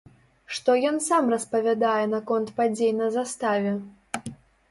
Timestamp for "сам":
1.07-1.27